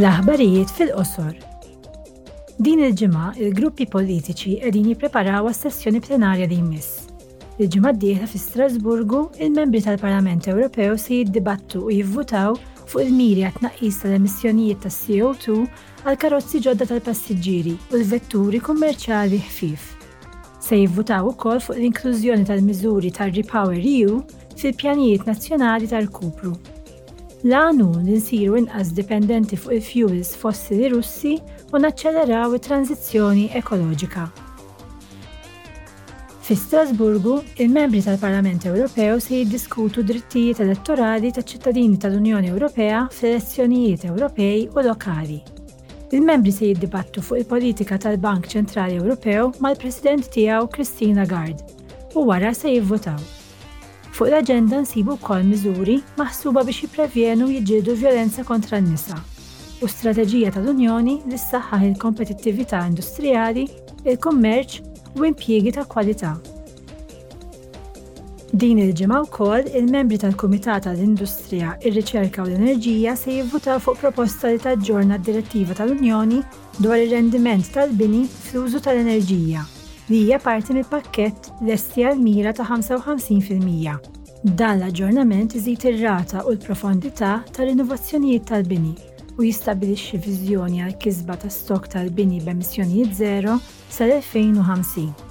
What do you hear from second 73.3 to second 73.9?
jivvutaw